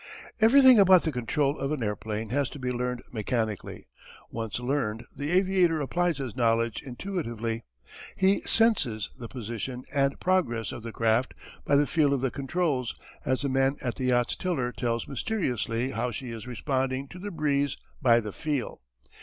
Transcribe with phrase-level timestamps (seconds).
[0.39, 3.85] Everything about the control of an airplane has to be learned mechanically.
[4.31, 7.65] Once learned the aviator applies his knowledge intuitively.
[8.15, 11.35] He "senses" the position and progress of the craft
[11.65, 12.95] by the feel of the controls,
[13.25, 17.29] as the man at the yacht's tiller tells mysteriously how she is responding to the
[17.29, 18.81] breeze by "the feel."